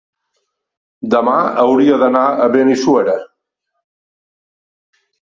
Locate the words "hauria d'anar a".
1.63-2.47